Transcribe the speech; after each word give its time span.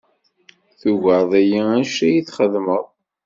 Tugared-iyi 0.79 1.61
anect 1.69 1.99
ay 2.07 2.17
txedmed. 2.27 2.85